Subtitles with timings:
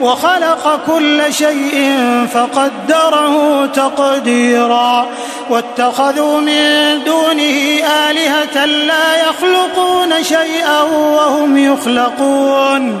[0.00, 1.96] وخلق كل شيء
[2.34, 5.06] فقدره تقديرا.
[5.50, 13.00] واتخذوا من دونه آلهة لا يخلقون شيئا وهم يخلقون.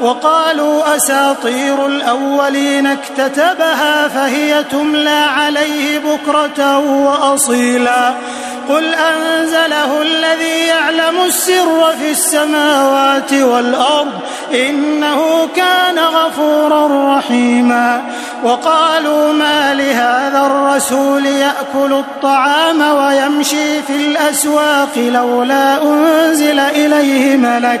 [0.00, 8.14] وقالوا أساطير الأولين اكتتبها فهي تملى عليه بكرة وأصيلا.
[8.68, 14.12] قل أنزله الذي يعلم السر في السماوات والأرض
[14.54, 18.02] إنه كان غفورا رحيما.
[18.44, 27.80] وقالوا ما لهذا الرسول يأكل الطعام ويمشي في الأسواق لولا أنزل إليه ملك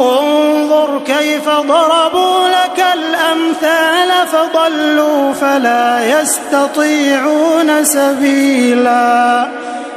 [0.00, 9.48] انظر كيف ضربوا لك الأمثال فضلوا فلا يستطيعون سبيلا.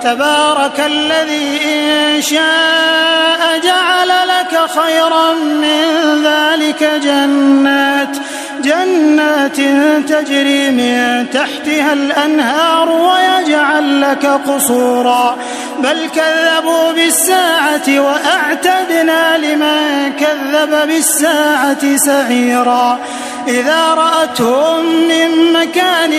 [0.01, 8.17] تبارك الذي إن شاء جعل لك خيرا من ذلك جنات
[8.63, 9.55] جنات
[10.09, 15.37] تجري من تحتها الأنهار ويجعل لك قصورا.
[15.83, 22.99] بل كذبوا بالساعة وأعتدنا لمن كذب بالساعة سعيرا
[23.47, 26.13] إذا رأتهم من مكان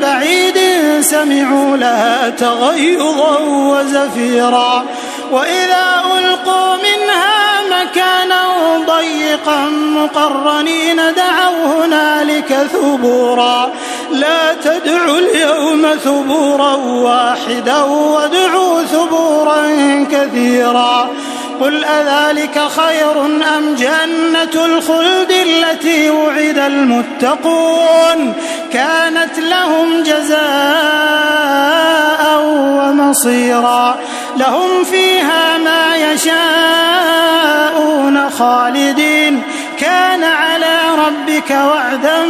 [0.00, 0.58] بعيد
[1.00, 4.84] سمعوا لها تغيظا وزفيرا
[5.32, 8.42] وإذا ألقوا منها مكانا
[8.86, 13.70] ضيقا مقرنين دعوا هنالك ثبورا
[14.12, 19.62] لا تدعوا اليوم ثبورا واحدا وادعوا ثبورا
[20.12, 21.10] كثيرا.
[21.60, 28.34] قل أذلك خير أم جنة الخلد التي وعد المتقون؟
[28.72, 30.40] كانت لهم جزاء
[32.54, 33.98] ومصيرا.
[34.36, 37.20] لهم فيها ما يشاءون
[38.30, 39.42] خالدين.
[39.78, 42.26] كان على ربك وعدا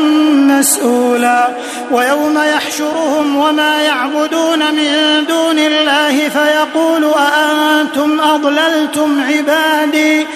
[0.59, 1.49] مسؤولا.
[1.91, 10.27] ويوم يحشرهم وما يعبدون من دون الله فيقول أأنتم أضللتم عبادي؟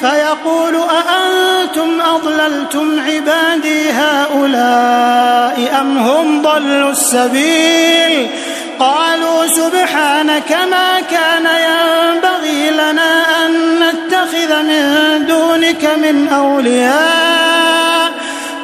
[0.00, 8.30] فيقول أأنتم أضللتم عبادي هؤلاء أم هم ضلوا السبيل؟
[8.78, 17.33] قالوا سبحانك ما كان ينبغي لنا أن نتخذ من دونك من أولياء.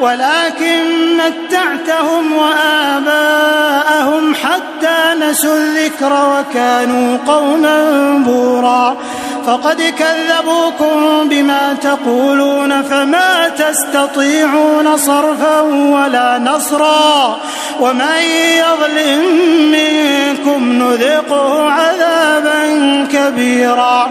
[0.01, 0.83] ولكن
[1.17, 7.85] متعتهم وآباءهم حتى نسوا الذكر وكانوا قوما
[8.27, 8.97] بورا.
[9.47, 17.37] فقد كذبوكم بما تقولون فما تستطيعون صرفا ولا نصرا.
[17.81, 18.23] ومن
[18.57, 19.21] يظلم
[19.73, 22.63] منكم نذقه عذابا
[23.13, 24.11] كبيرا.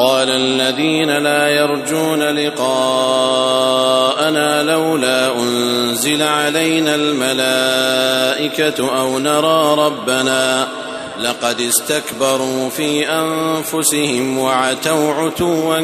[0.00, 3.82] وقال الذين لا يرجون لقاءنا
[4.62, 10.68] لولا أنزل علينا الملائكة أو نرى ربنا
[11.20, 15.78] لقد استكبروا في أنفسهم وعتوا عتوا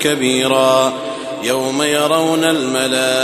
[0.00, 0.92] كبيرا
[1.42, 3.14] يوم يرون الملائكة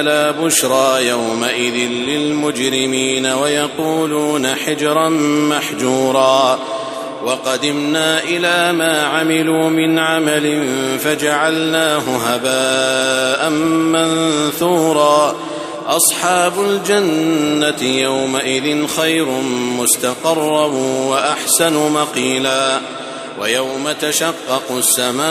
[0.00, 5.08] لا بشرى يومئذ للمجرمين ويقولون حجرا
[5.48, 6.58] محجورا
[7.26, 10.68] وقدمنا إلى ما عملوا من عمل
[10.98, 15.36] فجعلناه هباء منثورا.
[15.86, 19.26] أصحاب الجنة يومئذ خير
[19.78, 20.66] مستقرا
[21.06, 22.80] وأحسن مقيلا.
[23.40, 25.26] ويوم تشقق السماء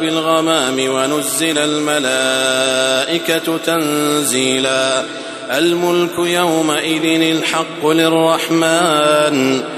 [0.00, 5.02] بالغمام ونزل الملائكة تنزيلا.
[5.50, 9.77] الملك يومئذ الحق للرحمن.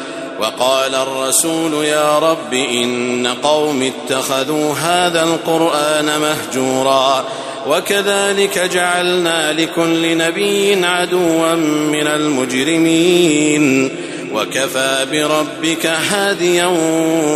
[0.41, 7.25] وقال الرسول يا رب إن قوم اتخذوا هذا القرآن مهجورا
[7.67, 11.55] وكذلك جعلنا لكل نبي عدوا
[11.91, 13.91] من المجرمين
[14.33, 16.65] وكفى بربك هاديا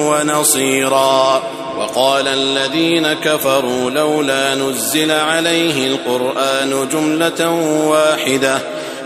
[0.10, 1.44] ونصيرا
[1.78, 7.50] وقال الذين كفروا لولا نزل عليه القرآن جملة
[7.88, 8.60] واحدة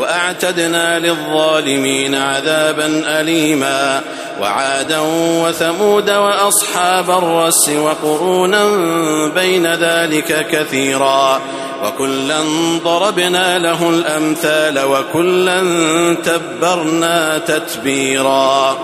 [0.00, 2.86] وأعتدنا للظالمين عذابا
[3.20, 4.00] اليما
[4.40, 4.98] وعادا
[5.44, 8.64] وثمود وأصحاب الرس وقرونا
[9.34, 11.40] بين ذلك كثيرا
[11.84, 12.40] وكلا
[12.84, 15.60] ضربنا له الأمثال وكلا
[16.24, 18.78] تبرنا تتبيرا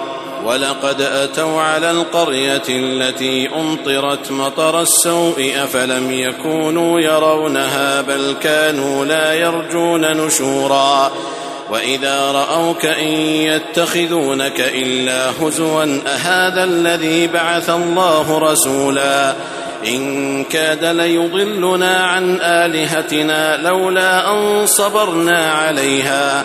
[0.47, 10.17] ولقد أتوا على القرية التي أمطرت مطر السوء أفلم يكونوا يرونها بل كانوا لا يرجون
[10.17, 11.13] نشورا
[11.71, 19.35] وإذا رأوك إن يتخذونك إلا هزوا أهذا الذي بعث الله رسولا
[19.87, 26.45] إن كاد ليضلنا عن آلهتنا لولا أن صبرنا عليها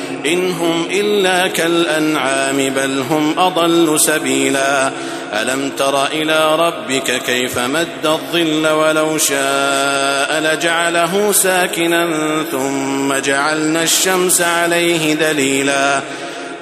[0.25, 4.91] إن هم إلا كالأنعام بل هم أضل سبيلا.
[5.33, 12.07] ألم تر إلى ربك كيف مد الظل ولو شاء لجعله ساكنا
[12.51, 16.01] ثم جعلنا الشمس عليه دليلا.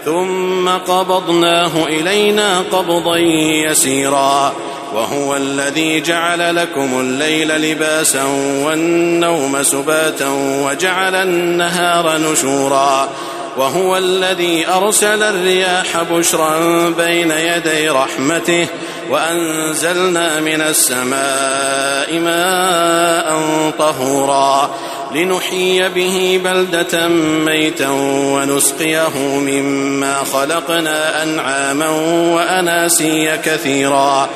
[0.06, 4.54] ثم قبضناه إلينا قبضا يسيرا.
[4.94, 8.23] وهو الذي جعل لكم الليل لباسا
[8.63, 10.28] والنوم سباتا
[10.66, 13.09] وجعل النهار نشورا.
[13.57, 18.68] وهو الذي أرسل الرياح بشرا بين يدي رحمته
[19.09, 23.39] وأنزلنا من السماء ماء
[23.79, 24.69] طهورا
[25.15, 27.07] لنحيي به بلدة
[27.45, 27.89] ميتا
[28.33, 31.89] ونسقيه مما خلقنا أنعاما
[32.35, 34.29] وأناسيا كثيرا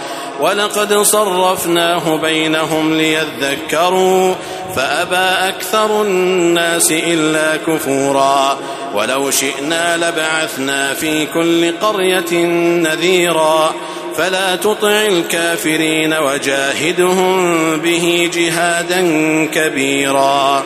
[0.44, 4.36] ولقد صرفناه بينهم ليذكروا
[4.76, 8.58] فأبى أكثر الناس إلا كفورا
[8.94, 12.46] ولو شئنا لبعثنا في كل قرية
[12.84, 13.74] نذيرا
[14.18, 19.02] فلا تطع الكافرين وجاهدهم به جهادا
[19.46, 20.64] كبيرا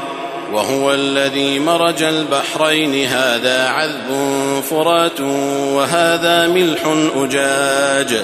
[0.54, 4.10] وهو الذي مرج البحرين هذا عذب
[4.70, 5.22] فرات
[5.74, 6.82] وهذا ملح
[7.16, 8.24] أجاج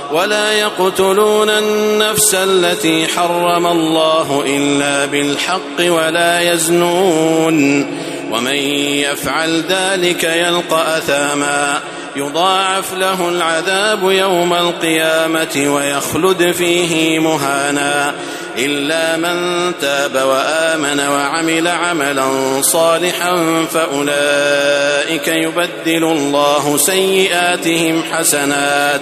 [0.11, 7.85] ولا يقتلون النفس التي حرم الله إلا بالحق ولا يزنون.
[8.31, 11.79] ومن يفعل ذلك يلقى أثاما.
[12.15, 18.13] يضاعف له العذاب يوم القيامة ويخلد فيه مهانا.
[18.57, 22.27] إلا من تاب وآمن وعمل عملا
[22.61, 29.01] صالحا فأولئك يبدل الله سيئاتهم حسنات.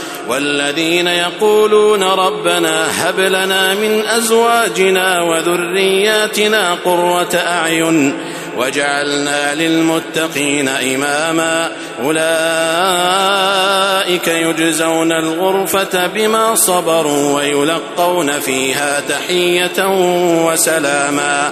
[0.31, 8.17] والذين يقولون ربنا هب لنا من أزواجنا وذرياتنا قرة أعين
[8.57, 11.71] وجعلنا للمتقين إماما
[12.03, 12.27] أولئك
[14.27, 19.87] يجزون الغرفة بما صبروا ويلقون فيها تحية
[20.45, 21.51] وسلاما